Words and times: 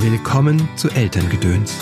Willkommen 0.00 0.68
zu 0.76 0.88
Elterngedöns, 0.90 1.74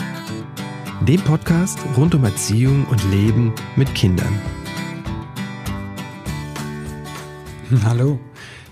dem 1.07 1.21
Podcast 1.21 1.79
rund 1.99 2.15
um 2.15 2.25
Erziehung 2.25 2.87
und 2.87 3.05
Leben 3.11 3.53
mit 3.77 3.95
Kindern. 3.95 4.41
Hallo, 7.85 8.19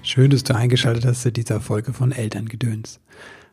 schön, 0.03 0.31
dass 0.31 0.45
du 0.45 0.57
eingeschaltet 0.57 1.05
hast 1.05 1.21
zu 1.21 1.31
dieser 1.31 1.61
Folge 1.61 1.93
von 1.93 2.11
Elterngedöns. 2.11 3.01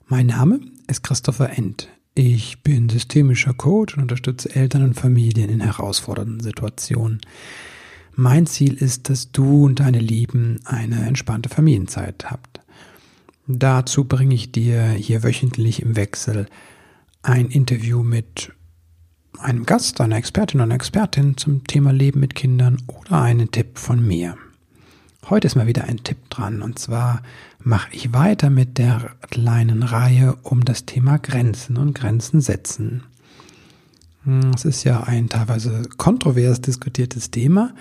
Mein 0.08 0.28
Name 0.28 0.62
ist 0.88 1.04
Christopher 1.04 1.58
End. 1.58 1.90
Ich 2.16 2.64
bin 2.64 2.88
systemischer 2.88 3.54
Coach 3.54 3.96
und 3.96 4.04
unterstütze 4.04 4.56
Eltern 4.56 4.84
und 4.84 4.94
Familien 4.94 5.50
in 5.50 5.60
herausfordernden 5.60 6.40
Situationen. 6.40 7.20
Mein 8.16 8.46
Ziel 8.46 8.76
ist, 8.76 9.10
dass 9.10 9.34
du 9.34 9.66
und 9.66 9.82
deine 9.82 10.00
Lieben 10.00 10.62
eine 10.64 11.06
entspannte 11.06 11.50
Familienzeit 11.50 12.32
habt. 12.32 12.62
Dazu 13.60 14.06
bringe 14.06 14.36
ich 14.36 14.52
dir 14.52 14.84
hier 14.92 15.24
wöchentlich 15.24 15.82
im 15.82 15.96
Wechsel 15.96 16.48
ein 17.24 17.48
Interview 17.48 18.04
mit 18.04 18.52
einem 19.40 19.66
Gast, 19.66 20.02
einer 20.02 20.18
Expertin 20.18 20.60
oder 20.60 20.66
einer 20.66 20.76
Expertin 20.76 21.38
zum 21.38 21.66
Thema 21.66 21.92
Leben 21.92 22.20
mit 22.20 22.36
Kindern 22.36 22.82
oder 22.88 23.22
einen 23.22 23.52
Tipp 23.52 23.78
von 23.78 24.06
mir. 24.06 24.36
Heute 25.30 25.48
ist 25.48 25.56
mal 25.56 25.68
wieder 25.68 25.86
ein 25.86 26.04
Tipp 26.04 26.30
dran 26.30 26.62
und 26.62 26.80
zwar 26.80 27.22
mache 27.60 27.90
ich 27.92 28.14
weiter 28.14 28.50
mit 28.50 28.78
der 28.78 29.12
kleinen 29.30 29.84
Reihe 29.84 30.36
um 30.44 30.66
das 30.66 30.86
Thema 30.86 31.18
Grenzen 31.18 31.78
und 31.78 31.94
Grenzen 31.94 32.42
setzen. 32.42 33.04
Hm, 34.24 34.52
es 34.56 34.66
ist 34.66 34.84
ja 34.84 35.04
ein 35.04 35.30
teilweise 35.30 35.84
kontrovers 35.98 36.62
diskutiertes 36.62 37.32
Thema 37.32 37.74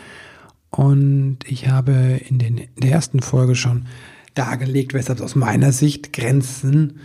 und 0.70 1.38
ich 1.46 1.68
habe 1.68 2.20
in, 2.28 2.38
den, 2.38 2.58
in 2.58 2.68
der 2.76 2.92
ersten 2.92 3.20
Folge 3.20 3.54
schon 3.54 3.86
dargelegt, 4.40 4.94
weshalb 4.94 5.20
aus 5.20 5.34
meiner 5.34 5.70
Sicht 5.70 6.14
Grenzen 6.14 7.00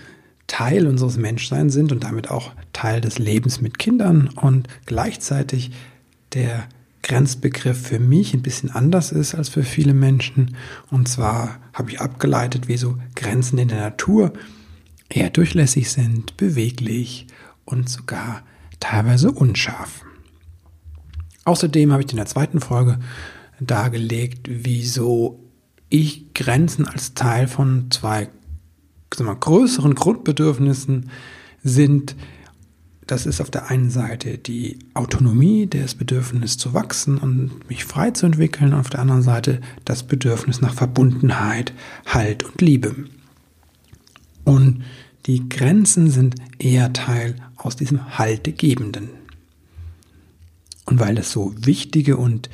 Teil 0.47 0.87
unseres 0.87 1.17
Menschseins 1.17 1.73
sind 1.73 1.91
und 1.91 2.05
damit 2.05 2.31
auch 2.31 2.53
Teil 2.71 3.01
des 3.01 3.19
Lebens 3.19 3.59
mit 3.59 3.77
Kindern 3.77 4.29
und 4.29 4.69
gleichzeitig 4.85 5.71
der 6.33 6.69
Grenzbegriff 7.03 7.79
für 7.81 7.99
mich 7.99 8.33
ein 8.33 8.41
bisschen 8.41 8.71
anders 8.71 9.11
ist 9.11 9.35
als 9.35 9.49
für 9.49 9.63
viele 9.63 9.93
Menschen. 9.93 10.55
Und 10.89 11.09
zwar 11.09 11.59
habe 11.73 11.91
ich 11.91 11.99
abgeleitet, 11.99 12.67
wieso 12.67 12.97
Grenzen 13.15 13.57
in 13.57 13.67
der 13.67 13.81
Natur 13.81 14.31
eher 15.09 15.29
durchlässig 15.29 15.91
sind, 15.91 16.37
beweglich 16.37 17.27
und 17.65 17.89
sogar 17.89 18.43
teilweise 18.79 19.31
unscharf. 19.31 20.05
Außerdem 21.43 21.91
habe 21.91 22.03
ich 22.03 22.11
in 22.11 22.17
der 22.17 22.25
zweiten 22.27 22.61
Folge 22.61 22.99
dargelegt, 23.59 24.47
wieso 24.49 25.44
ich 25.89 26.33
Grenzen 26.33 26.87
als 26.87 27.13
Teil 27.13 27.47
von 27.47 27.89
zwei 27.91 28.29
mal, 29.19 29.35
größeren 29.35 29.95
Grundbedürfnissen 29.95 31.09
sind. 31.63 32.15
Das 33.07 33.25
ist 33.25 33.39
auf 33.39 33.51
der 33.51 33.69
einen 33.69 33.91
Seite 33.91 34.37
die 34.37 34.79
Autonomie, 34.93 35.67
das 35.67 35.95
Bedürfnis 35.95 36.57
zu 36.57 36.73
wachsen 36.73 37.17
und 37.17 37.69
mich 37.69 37.85
frei 37.85 38.11
zu 38.11 38.25
entwickeln, 38.25 38.73
und 38.73 38.79
auf 38.79 38.89
der 38.89 38.99
anderen 38.99 39.21
Seite 39.21 39.61
das 39.85 40.03
Bedürfnis 40.03 40.59
nach 40.59 40.73
Verbundenheit, 40.73 41.73
Halt 42.07 42.43
und 42.43 42.61
Liebe. 42.61 42.95
Und 44.43 44.83
die 45.27 45.47
Grenzen 45.49 46.09
sind 46.09 46.35
eher 46.59 46.93
Teil 46.93 47.35
aus 47.57 47.75
diesem 47.75 48.17
Haltegebenden. 48.17 49.09
Und 50.85 50.99
weil 50.99 51.17
es 51.17 51.31
so 51.31 51.53
wichtige 51.57 52.17
und 52.17 52.49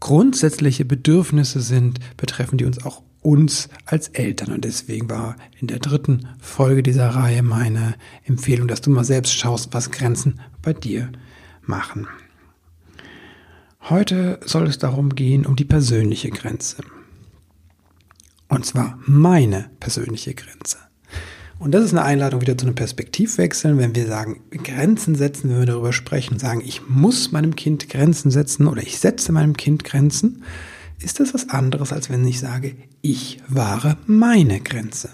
grundsätzliche 0.00 0.84
Bedürfnisse 0.84 1.60
sind, 1.60 1.98
betreffen 2.16 2.58
die 2.58 2.64
uns 2.64 2.84
auch 2.84 3.02
uns 3.20 3.68
als 3.84 4.08
Eltern. 4.08 4.52
Und 4.52 4.64
deswegen 4.64 5.10
war 5.10 5.36
in 5.60 5.66
der 5.66 5.78
dritten 5.78 6.28
Folge 6.40 6.82
dieser 6.82 7.08
Reihe 7.10 7.42
meine 7.42 7.94
Empfehlung, 8.24 8.68
dass 8.68 8.80
du 8.80 8.90
mal 8.90 9.04
selbst 9.04 9.34
schaust, 9.34 9.74
was 9.74 9.90
Grenzen 9.90 10.40
bei 10.62 10.72
dir 10.72 11.10
machen. 11.62 12.06
Heute 13.82 14.40
soll 14.44 14.66
es 14.66 14.78
darum 14.78 15.14
gehen, 15.14 15.46
um 15.46 15.56
die 15.56 15.64
persönliche 15.64 16.30
Grenze. 16.30 16.82
Und 18.48 18.64
zwar 18.64 18.98
meine 19.06 19.70
persönliche 19.80 20.34
Grenze. 20.34 20.87
Und 21.58 21.72
das 21.72 21.84
ist 21.84 21.92
eine 21.92 22.04
Einladung 22.04 22.40
wieder 22.40 22.56
zu 22.56 22.66
einem 22.66 22.76
Perspektivwechsel, 22.76 23.76
wenn 23.78 23.94
wir 23.94 24.06
sagen, 24.06 24.40
Grenzen 24.50 25.16
setzen, 25.16 25.50
wenn 25.50 25.58
wir 25.58 25.66
darüber 25.66 25.92
sprechen, 25.92 26.38
sagen, 26.38 26.62
ich 26.64 26.88
muss 26.88 27.32
meinem 27.32 27.56
Kind 27.56 27.88
Grenzen 27.88 28.30
setzen 28.30 28.68
oder 28.68 28.82
ich 28.82 28.98
setze 28.98 29.32
meinem 29.32 29.56
Kind 29.56 29.82
Grenzen, 29.82 30.44
ist 31.00 31.20
das 31.20 31.34
was 31.34 31.48
anderes, 31.48 31.92
als 31.92 32.10
wenn 32.10 32.26
ich 32.26 32.38
sage, 32.38 32.76
ich 33.02 33.40
wahre 33.48 33.96
meine 34.06 34.60
Grenze. 34.60 35.10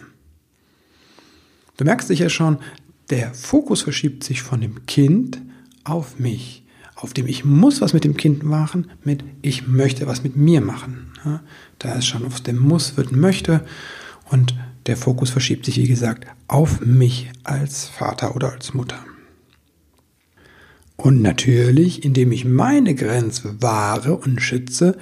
Du 1.77 1.85
merkst 1.85 2.09
sicher 2.09 2.29
schon, 2.29 2.59
der 3.11 3.33
Fokus 3.35 3.83
verschiebt 3.83 4.23
sich 4.23 4.43
von 4.43 4.61
dem 4.61 4.87
Kind 4.87 5.41
auf 5.83 6.19
mich, 6.19 6.65
auf 6.95 7.15
dem 7.15 7.27
ich 7.27 7.45
muss 7.45 7.81
was 7.81 7.93
mit 7.93 8.05
dem 8.05 8.17
Kind 8.17 8.43
machen, 8.43 8.91
mit 9.03 9.25
ich 9.43 9.67
möchte 9.67 10.07
was 10.07 10.23
mit 10.23 10.37
mir 10.37 10.61
machen. 10.61 11.11
Da 11.79 11.95
ist 11.95 12.07
schon 12.07 12.25
aus 12.27 12.43
dem 12.43 12.59
Muss 12.59 12.97
wird 12.97 13.13
möchte 13.13 13.65
und 14.31 14.55
der 14.87 14.97
Fokus 14.97 15.31
verschiebt 15.31 15.65
sich, 15.65 15.79
wie 15.79 15.89
gesagt, 15.89 16.27
auf 16.47 16.81
mich 16.81 17.31
als 17.43 17.87
Vater 17.87 18.37
oder 18.37 18.53
als 18.53 18.75
Mutter. 18.75 18.99
Und 20.97 21.23
natürlich, 21.23 22.05
indem 22.05 22.33
ich 22.33 22.45
meine 22.45 22.95
Grenze 22.95 23.61
wahre 23.61 24.17
und 24.17 24.41
schütze, 24.41 24.97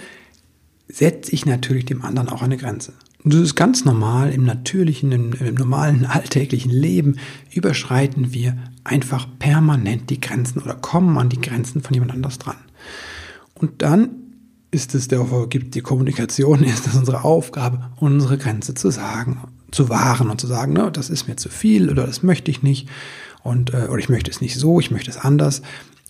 setze 0.88 1.32
ich 1.32 1.46
natürlich 1.46 1.84
dem 1.84 2.02
anderen 2.02 2.28
auch 2.28 2.42
eine 2.42 2.56
Grenze. 2.56 2.92
Das 3.24 3.40
ist 3.40 3.54
ganz 3.54 3.84
normal 3.84 4.32
im 4.32 4.44
natürlichen, 4.44 5.12
im, 5.12 5.32
im, 5.32 5.54
normalen 5.54 6.06
alltäglichen 6.06 6.70
Leben 6.70 7.18
überschreiten 7.52 8.32
wir 8.32 8.56
einfach 8.84 9.26
permanent 9.38 10.10
die 10.10 10.20
Grenzen 10.20 10.60
oder 10.60 10.74
kommen 10.74 11.18
an 11.18 11.28
die 11.28 11.40
Grenzen 11.40 11.82
von 11.82 11.94
jemand 11.94 12.12
anders 12.12 12.38
dran. 12.38 12.56
Und 13.54 13.82
dann 13.82 14.10
ist 14.70 14.94
es, 14.94 15.06
der 15.06 15.24
gibt 15.48 15.74
die 15.74 15.82
Kommunikation, 15.82 16.62
ist 16.64 16.86
es 16.86 16.96
unsere 16.96 17.24
Aufgabe, 17.24 17.90
unsere 17.96 18.38
Grenze 18.38 18.74
zu 18.74 18.90
sagen 18.90 19.40
zu 19.72 19.88
wahren 19.88 20.30
und 20.30 20.40
zu 20.40 20.46
sagen, 20.46 20.72
ne, 20.72 20.92
das 20.92 21.10
ist 21.10 21.26
mir 21.26 21.36
zu 21.36 21.48
viel 21.48 21.90
oder 21.90 22.06
das 22.06 22.22
möchte 22.22 22.50
ich 22.50 22.62
nicht 22.62 22.88
und 23.42 23.74
äh, 23.74 23.88
oder 23.88 23.98
ich 23.98 24.08
möchte 24.08 24.30
es 24.30 24.40
nicht 24.40 24.54
so, 24.54 24.78
ich 24.78 24.92
möchte 24.92 25.10
es 25.10 25.16
anders 25.16 25.62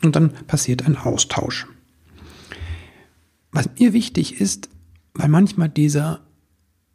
und 0.02 0.16
dann 0.16 0.32
passiert 0.46 0.84
ein 0.84 0.96
Austausch. 0.96 1.66
Was 3.52 3.68
mir 3.78 3.92
wichtig 3.92 4.40
ist, 4.40 4.68
weil 5.14 5.28
manchmal 5.28 5.68
dieser 5.68 6.20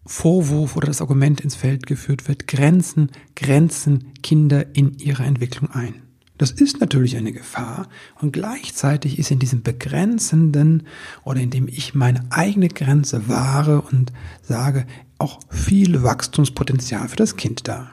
Vorwurf 0.05 0.75
oder 0.75 0.87
das 0.87 1.01
Argument 1.01 1.41
ins 1.41 1.55
Feld 1.55 1.85
geführt 1.85 2.27
wird, 2.27 2.47
Grenzen, 2.47 3.11
Grenzen 3.35 4.13
Kinder 4.23 4.75
in 4.75 4.97
ihrer 4.99 5.25
Entwicklung 5.25 5.69
ein. 5.71 6.01
Das 6.37 6.51
ist 6.51 6.79
natürlich 6.79 7.17
eine 7.17 7.31
Gefahr 7.31 7.89
und 8.21 8.31
gleichzeitig 8.31 9.17
ist 9.17 9.31
in 9.31 9.39
diesem 9.39 9.63
begrenzenden 9.63 10.83
oder 11.23 11.39
in 11.41 11.49
dem 11.49 11.67
ich 11.67 11.95
meine 11.95 12.23
eigene 12.29 12.67
Grenze 12.67 13.27
wahre 13.27 13.81
und 13.81 14.13
sage, 14.43 14.85
auch 15.19 15.39
viel 15.49 16.03
Wachstumspotenzial 16.03 17.07
für 17.07 17.15
das 17.15 17.35
Kind 17.35 17.67
da. 17.67 17.91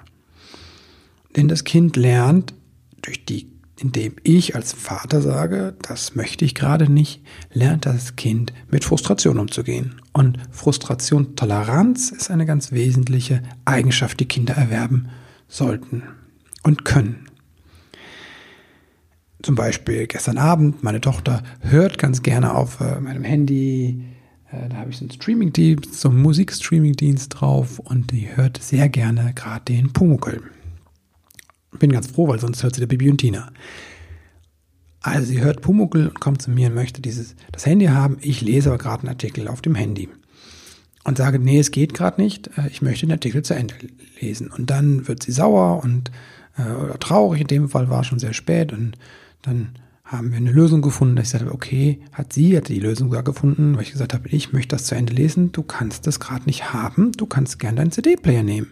Denn 1.36 1.48
das 1.48 1.64
Kind 1.64 1.96
lernt 1.96 2.54
durch 3.02 3.24
die, 3.24 3.50
indem 3.80 4.14
ich 4.22 4.54
als 4.54 4.72
Vater 4.72 5.20
sage, 5.20 5.76
das 5.82 6.14
möchte 6.14 6.44
ich 6.44 6.54
gerade 6.54 6.90
nicht, 6.90 7.22
lernt 7.52 7.86
das 7.86 8.16
Kind 8.16 8.52
mit 8.70 8.84
Frustration 8.84 9.38
umzugehen. 9.38 10.00
Und 10.12 10.38
Frustration, 10.50 11.34
Toleranz 11.34 12.10
ist 12.10 12.30
eine 12.30 12.46
ganz 12.46 12.72
wesentliche 12.72 13.42
Eigenschaft, 13.64 14.20
die 14.20 14.28
Kinder 14.28 14.54
erwerben 14.54 15.08
sollten 15.48 16.02
und 16.62 16.84
können. 16.84 17.28
Zum 19.42 19.56
Beispiel 19.56 20.06
gestern 20.06 20.38
Abend, 20.38 20.82
meine 20.82 21.02
Tochter 21.02 21.42
hört 21.60 21.98
ganz 21.98 22.22
gerne 22.22 22.54
auf 22.54 22.80
äh, 22.80 22.98
meinem 23.00 23.24
Handy, 23.24 24.02
da 24.68 24.76
habe 24.76 24.90
ich 24.90 24.98
so 24.98 25.04
einen 25.04 25.10
Streamingdienst, 25.10 25.94
so 25.94 26.08
einen 26.08 26.22
Musikstreamingdienst 26.22 27.40
drauf 27.40 27.78
und 27.78 28.10
die 28.10 28.36
hört 28.36 28.62
sehr 28.62 28.88
gerne 28.88 29.32
gerade 29.34 29.64
den 29.64 29.92
Pumuckel. 29.92 30.42
Bin 31.78 31.92
ganz 31.92 32.06
froh, 32.08 32.28
weil 32.28 32.38
sonst 32.38 32.62
hört 32.62 32.74
sie 32.74 32.80
der 32.80 32.86
Bibi 32.86 33.10
und 33.10 33.18
Tina. 33.18 33.50
Also 35.00 35.26
sie 35.26 35.40
hört 35.40 35.60
Pumuckel 35.60 36.08
und 36.08 36.20
kommt 36.20 36.40
zu 36.40 36.50
mir 36.50 36.68
und 36.68 36.74
möchte 36.74 37.02
dieses, 37.02 37.34
das 37.52 37.66
Handy 37.66 37.86
haben. 37.86 38.16
Ich 38.20 38.40
lese 38.40 38.70
aber 38.70 38.78
gerade 38.78 39.02
einen 39.02 39.10
Artikel 39.10 39.48
auf 39.48 39.60
dem 39.60 39.74
Handy 39.74 40.08
und 41.04 41.18
sage, 41.18 41.38
nee, 41.38 41.58
es 41.58 41.70
geht 41.70 41.92
gerade 41.92 42.20
nicht. 42.20 42.48
Äh, 42.56 42.68
ich 42.68 42.80
möchte 42.80 43.06
den 43.06 43.12
Artikel 43.12 43.42
zu 43.42 43.54
Ende 43.54 43.74
lesen. 44.20 44.50
Und 44.50 44.70
dann 44.70 45.06
wird 45.08 45.22
sie 45.22 45.32
sauer 45.32 45.82
und 45.82 46.10
oder 46.56 46.98
traurig. 46.98 47.40
In 47.40 47.46
dem 47.48 47.68
Fall 47.68 47.90
war 47.90 48.04
schon 48.04 48.18
sehr 48.18 48.32
spät 48.32 48.72
und 48.72 48.96
dann 49.42 49.70
haben 50.04 50.30
wir 50.30 50.36
eine 50.36 50.52
Lösung 50.52 50.82
gefunden, 50.82 51.16
ich 51.16 51.24
gesagt 51.24 51.44
habe, 51.44 51.54
okay, 51.54 52.00
hat 52.12 52.32
sie 52.32 52.56
hat 52.56 52.68
die 52.68 52.78
Lösung 52.78 53.10
da 53.10 53.22
gefunden, 53.22 53.74
weil 53.74 53.82
ich 53.82 53.92
gesagt 53.92 54.12
habe, 54.12 54.28
ich 54.28 54.52
möchte 54.52 54.76
das 54.76 54.84
zu 54.84 54.94
Ende 54.94 55.14
lesen, 55.14 55.50
du 55.52 55.62
kannst 55.62 56.06
das 56.06 56.20
gerade 56.20 56.44
nicht 56.44 56.74
haben, 56.74 57.12
du 57.12 57.24
kannst 57.26 57.58
gerne 57.58 57.78
deinen 57.78 57.92
CD-Player 57.92 58.42
nehmen. 58.42 58.70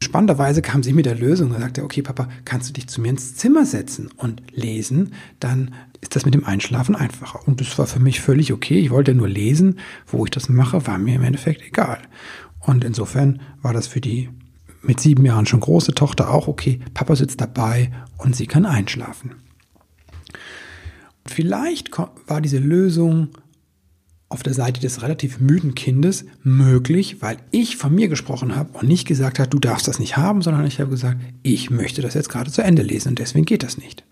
Spannenderweise 0.00 0.62
kam 0.62 0.82
sie 0.82 0.92
mit 0.92 1.06
der 1.06 1.16
Lösung 1.16 1.50
und 1.50 1.60
sagte, 1.60 1.82
okay, 1.82 2.02
Papa, 2.02 2.28
kannst 2.44 2.68
du 2.68 2.72
dich 2.72 2.86
zu 2.86 3.00
mir 3.00 3.08
ins 3.08 3.34
Zimmer 3.34 3.64
setzen 3.64 4.10
und 4.16 4.42
lesen, 4.52 5.14
dann 5.40 5.74
ist 6.00 6.14
das 6.14 6.24
mit 6.24 6.34
dem 6.34 6.44
Einschlafen 6.44 6.94
einfacher. 6.94 7.40
Und 7.48 7.60
das 7.60 7.78
war 7.78 7.86
für 7.86 7.98
mich 7.98 8.20
völlig 8.20 8.52
okay. 8.52 8.78
Ich 8.78 8.90
wollte 8.90 9.14
nur 9.14 9.28
lesen, 9.28 9.80
wo 10.06 10.24
ich 10.24 10.30
das 10.30 10.48
mache, 10.48 10.86
war 10.86 10.98
mir 10.98 11.16
im 11.16 11.24
Endeffekt 11.24 11.62
egal. 11.66 11.98
Und 12.60 12.84
insofern 12.84 13.40
war 13.60 13.72
das 13.72 13.88
für 13.88 14.00
die 14.00 14.28
mit 14.82 15.00
sieben 15.00 15.24
Jahren 15.24 15.46
schon 15.46 15.60
große 15.60 15.94
Tochter 15.94 16.30
auch 16.30 16.46
okay, 16.46 16.78
Papa 16.94 17.16
sitzt 17.16 17.40
dabei 17.40 17.90
und 18.18 18.36
sie 18.36 18.46
kann 18.46 18.66
einschlafen. 18.66 19.47
Vielleicht 21.26 21.90
war 22.26 22.40
diese 22.40 22.58
Lösung 22.58 23.28
auf 24.30 24.42
der 24.42 24.54
Seite 24.54 24.80
des 24.80 25.02
relativ 25.02 25.40
müden 25.40 25.74
Kindes 25.74 26.24
möglich, 26.42 27.22
weil 27.22 27.38
ich 27.50 27.76
von 27.76 27.94
mir 27.94 28.08
gesprochen 28.08 28.56
habe 28.56 28.76
und 28.78 28.86
nicht 28.86 29.06
gesagt 29.06 29.38
habe, 29.38 29.48
du 29.48 29.58
darfst 29.58 29.88
das 29.88 29.98
nicht 29.98 30.16
haben, 30.16 30.42
sondern 30.42 30.66
ich 30.66 30.80
habe 30.80 30.90
gesagt, 30.90 31.20
ich 31.42 31.70
möchte 31.70 32.02
das 32.02 32.14
jetzt 32.14 32.28
gerade 32.28 32.50
zu 32.50 32.62
Ende 32.62 32.82
lesen 32.82 33.10
und 33.10 33.18
deswegen 33.18 33.46
geht 33.46 33.62
das 33.62 33.78
nicht. 33.78 34.04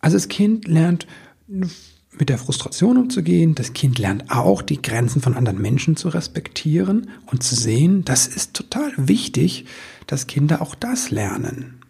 Also 0.00 0.16
das 0.16 0.28
Kind 0.28 0.68
lernt 0.68 1.06
mit 1.46 2.28
der 2.28 2.38
Frustration 2.38 2.98
umzugehen. 2.98 3.54
Das 3.54 3.72
Kind 3.72 3.98
lernt 3.98 4.30
auch, 4.30 4.60
die 4.60 4.82
Grenzen 4.82 5.22
von 5.22 5.34
anderen 5.34 5.60
Menschen 5.60 5.96
zu 5.96 6.08
respektieren 6.08 7.08
und 7.26 7.42
zu 7.42 7.54
sehen, 7.54 8.04
das 8.04 8.26
ist 8.26 8.54
total 8.54 8.92
wichtig, 8.96 9.64
dass 10.06 10.26
Kinder 10.26 10.60
auch 10.60 10.74
das 10.74 11.10
lernen. 11.10 11.81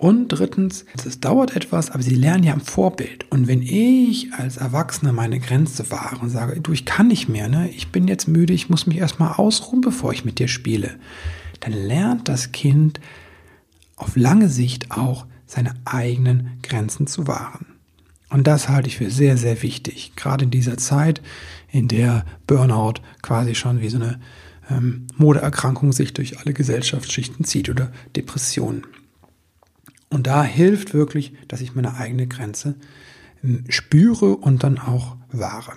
Und 0.00 0.28
drittens, 0.28 0.86
es 1.06 1.20
dauert 1.20 1.54
etwas, 1.54 1.90
aber 1.90 2.02
sie 2.02 2.14
lernen 2.14 2.42
ja 2.42 2.54
am 2.54 2.62
Vorbild. 2.62 3.30
Und 3.30 3.48
wenn 3.48 3.60
ich 3.60 4.32
als 4.32 4.56
Erwachsener 4.56 5.12
meine 5.12 5.38
Grenze 5.40 5.90
wahre 5.90 6.16
und 6.20 6.30
sage, 6.30 6.58
du, 6.58 6.72
ich 6.72 6.86
kann 6.86 7.08
nicht 7.08 7.28
mehr, 7.28 7.50
ne? 7.50 7.68
ich 7.68 7.88
bin 7.88 8.08
jetzt 8.08 8.26
müde, 8.26 8.54
ich 8.54 8.70
muss 8.70 8.86
mich 8.86 8.96
erstmal 8.96 9.34
ausruhen, 9.34 9.82
bevor 9.82 10.14
ich 10.14 10.24
mit 10.24 10.38
dir 10.38 10.48
spiele, 10.48 10.98
dann 11.60 11.74
lernt 11.74 12.30
das 12.30 12.50
Kind 12.50 12.98
auf 13.96 14.16
lange 14.16 14.48
Sicht 14.48 14.90
auch 14.90 15.26
seine 15.44 15.74
eigenen 15.84 16.52
Grenzen 16.62 17.06
zu 17.06 17.26
wahren. 17.26 17.66
Und 18.30 18.46
das 18.46 18.70
halte 18.70 18.88
ich 18.88 18.96
für 18.96 19.10
sehr, 19.10 19.36
sehr 19.36 19.62
wichtig, 19.62 20.12
gerade 20.16 20.46
in 20.46 20.50
dieser 20.50 20.78
Zeit, 20.78 21.20
in 21.70 21.88
der 21.88 22.24
Burnout 22.46 23.02
quasi 23.20 23.54
schon 23.54 23.82
wie 23.82 23.90
so 23.90 23.98
eine 23.98 24.18
ähm, 24.70 25.08
Modeerkrankung 25.18 25.92
sich 25.92 26.14
durch 26.14 26.38
alle 26.38 26.54
Gesellschaftsschichten 26.54 27.44
zieht 27.44 27.68
oder 27.68 27.92
Depressionen. 28.16 28.86
Und 30.10 30.26
da 30.26 30.42
hilft 30.42 30.92
wirklich, 30.92 31.32
dass 31.48 31.60
ich 31.60 31.74
meine 31.74 31.94
eigene 31.94 32.26
Grenze 32.26 32.74
ähm, 33.42 33.64
spüre 33.68 34.36
und 34.36 34.64
dann 34.64 34.78
auch 34.78 35.16
wahre. 35.30 35.72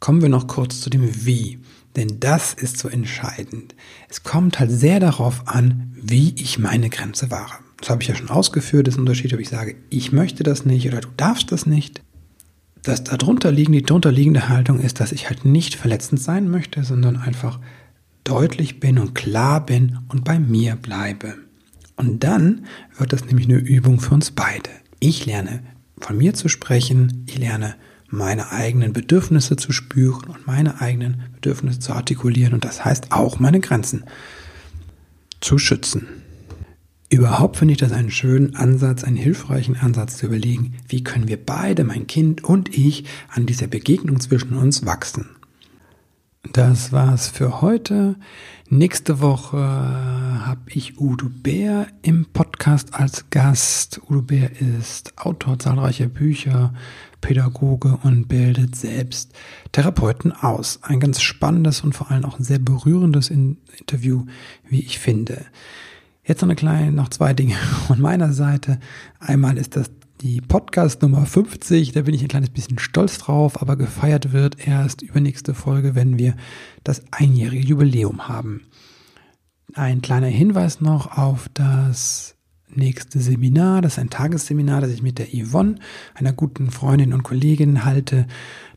Kommen 0.00 0.22
wir 0.22 0.30
noch 0.30 0.46
kurz 0.46 0.80
zu 0.80 0.88
dem 0.88 1.26
Wie, 1.26 1.58
denn 1.94 2.20
das 2.20 2.54
ist 2.54 2.78
so 2.78 2.88
entscheidend. 2.88 3.74
Es 4.08 4.22
kommt 4.22 4.58
halt 4.58 4.70
sehr 4.70 4.98
darauf 4.98 5.46
an, 5.46 5.92
wie 5.94 6.34
ich 6.36 6.58
meine 6.58 6.88
Grenze 6.88 7.30
wahre. 7.30 7.58
Das 7.78 7.90
habe 7.90 8.02
ich 8.02 8.08
ja 8.08 8.14
schon 8.14 8.30
ausgeführt, 8.30 8.86
das 8.86 8.96
Unterschied, 8.96 9.34
ob 9.34 9.40
ich 9.40 9.50
sage, 9.50 9.76
ich 9.90 10.10
möchte 10.10 10.42
das 10.42 10.64
nicht 10.64 10.86
oder 10.88 11.02
du 11.02 11.08
darfst 11.16 11.52
das 11.52 11.66
nicht. 11.66 12.02
Das 12.82 13.04
darunter 13.04 13.52
liegende, 13.52 13.80
die 13.80 13.86
darunter 13.86 14.10
liegende 14.10 14.48
Haltung 14.48 14.80
ist, 14.80 15.00
dass 15.00 15.12
ich 15.12 15.28
halt 15.28 15.44
nicht 15.44 15.74
verletzend 15.74 16.20
sein 16.20 16.48
möchte, 16.48 16.82
sondern 16.82 17.18
einfach 17.18 17.58
deutlich 18.24 18.80
bin 18.80 18.98
und 18.98 19.14
klar 19.14 19.64
bin 19.64 19.98
und 20.08 20.24
bei 20.24 20.38
mir 20.38 20.76
bleibe. 20.76 21.36
Und 22.00 22.24
dann 22.24 22.64
wird 22.96 23.12
das 23.12 23.26
nämlich 23.26 23.46
eine 23.46 23.58
Übung 23.58 24.00
für 24.00 24.14
uns 24.14 24.30
beide. 24.30 24.70
Ich 25.00 25.26
lerne 25.26 25.62
von 25.98 26.16
mir 26.16 26.32
zu 26.32 26.48
sprechen, 26.48 27.24
ich 27.26 27.36
lerne 27.36 27.74
meine 28.08 28.50
eigenen 28.52 28.94
Bedürfnisse 28.94 29.56
zu 29.56 29.70
spüren 29.70 30.30
und 30.30 30.46
meine 30.46 30.80
eigenen 30.80 31.24
Bedürfnisse 31.34 31.78
zu 31.78 31.92
artikulieren 31.92 32.54
und 32.54 32.64
das 32.64 32.86
heißt 32.86 33.12
auch 33.12 33.38
meine 33.38 33.60
Grenzen 33.60 34.04
zu 35.42 35.58
schützen. 35.58 36.06
Überhaupt 37.10 37.58
finde 37.58 37.72
ich 37.72 37.78
das 37.78 37.92
einen 37.92 38.10
schönen 38.10 38.56
Ansatz, 38.56 39.04
einen 39.04 39.16
hilfreichen 39.16 39.76
Ansatz 39.76 40.16
zu 40.16 40.24
überlegen, 40.24 40.76
wie 40.88 41.04
können 41.04 41.28
wir 41.28 41.44
beide, 41.44 41.84
mein 41.84 42.06
Kind 42.06 42.42
und 42.42 42.74
ich, 42.74 43.04
an 43.28 43.44
dieser 43.44 43.66
Begegnung 43.66 44.20
zwischen 44.20 44.54
uns 44.54 44.86
wachsen. 44.86 45.28
Das 46.42 46.90
war's 46.90 47.28
für 47.28 47.60
heute. 47.60 48.16
Nächste 48.70 49.20
Woche 49.20 49.58
habe 49.58 50.62
ich 50.70 50.98
Udo 50.98 51.28
Bär 51.28 51.86
im 52.00 52.24
Podcast 52.32 52.94
als 52.94 53.28
Gast. 53.28 54.00
Udo 54.08 54.22
Bär 54.22 54.50
ist 54.58 55.18
Autor 55.18 55.58
zahlreicher 55.58 56.06
Bücher, 56.06 56.72
Pädagoge 57.20 57.98
und 58.02 58.26
bildet 58.26 58.74
selbst 58.74 59.34
Therapeuten 59.72 60.32
aus. 60.32 60.82
Ein 60.82 60.98
ganz 60.98 61.20
spannendes 61.20 61.82
und 61.82 61.94
vor 61.94 62.10
allem 62.10 62.24
auch 62.24 62.38
ein 62.38 62.44
sehr 62.44 62.58
berührendes 62.58 63.28
Interview, 63.28 64.24
wie 64.66 64.80
ich 64.80 64.98
finde. 64.98 65.44
Jetzt 66.24 66.40
noch 66.40 66.48
eine 66.48 66.56
kleine, 66.56 66.90
noch 66.90 67.10
zwei 67.10 67.34
Dinge 67.34 67.54
von 67.86 68.00
meiner 68.00 68.32
Seite. 68.32 68.80
Einmal 69.18 69.58
ist 69.58 69.76
das 69.76 69.90
die 70.20 70.40
Podcast 70.40 71.00
Nummer 71.02 71.24
50. 71.24 71.92
Da 71.92 72.02
bin 72.02 72.14
ich 72.14 72.22
ein 72.22 72.28
kleines 72.28 72.50
bisschen 72.50 72.78
stolz 72.78 73.18
drauf, 73.18 73.60
aber 73.62 73.76
gefeiert 73.76 74.32
wird 74.32 74.66
erst 74.66 75.02
übernächste 75.02 75.54
Folge, 75.54 75.94
wenn 75.94 76.18
wir 76.18 76.34
das 76.84 77.02
einjährige 77.10 77.66
Jubiläum 77.66 78.28
haben. 78.28 78.66
Ein 79.74 80.02
kleiner 80.02 80.26
Hinweis 80.26 80.80
noch 80.80 81.16
auf 81.16 81.48
das 81.54 82.36
nächste 82.76 83.20
Seminar. 83.20 83.82
Das 83.82 83.94
ist 83.94 83.98
ein 83.98 84.10
Tagesseminar, 84.10 84.80
das 84.80 84.90
ich 84.90 85.02
mit 85.02 85.18
der 85.18 85.28
Yvonne, 85.28 85.76
einer 86.14 86.32
guten 86.32 86.70
Freundin 86.70 87.12
und 87.12 87.22
Kollegin, 87.22 87.84
halte. 87.84 88.26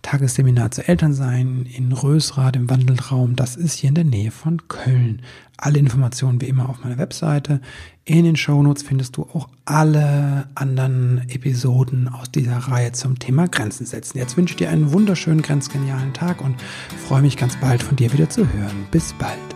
Tagesseminar 0.03 0.69
zu 0.69 0.87
Elternsein 0.87 1.65
in 1.65 1.91
Rösrath 1.91 2.55
im 2.55 2.69
Wandeltraum. 2.69 3.35
Das 3.35 3.55
ist 3.55 3.75
hier 3.75 3.87
in 3.87 3.95
der 3.95 4.03
Nähe 4.03 4.31
von 4.31 4.67
Köln. 4.67 5.21
Alle 5.57 5.79
Informationen 5.79 6.41
wie 6.41 6.47
immer 6.47 6.69
auf 6.69 6.83
meiner 6.83 6.97
Webseite. 6.97 7.61
In 8.03 8.25
den 8.25 8.35
Shownotes 8.35 8.83
findest 8.83 9.15
du 9.15 9.23
auch 9.23 9.47
alle 9.63 10.49
anderen 10.55 11.23
Episoden 11.29 12.09
aus 12.09 12.29
dieser 12.29 12.57
Reihe 12.57 12.91
zum 12.91 13.17
Thema 13.17 13.47
Grenzen 13.47 13.85
setzen. 13.85 14.17
Jetzt 14.17 14.35
wünsche 14.35 14.53
ich 14.53 14.57
dir 14.57 14.69
einen 14.69 14.91
wunderschönen, 14.91 15.41
grenzgenialen 15.41 16.13
Tag 16.13 16.41
und 16.41 16.61
freue 17.07 17.21
mich 17.21 17.37
ganz 17.37 17.55
bald 17.55 17.81
von 17.81 17.95
dir 17.95 18.11
wieder 18.11 18.29
zu 18.29 18.41
hören. 18.41 18.85
Bis 18.91 19.13
bald. 19.13 19.52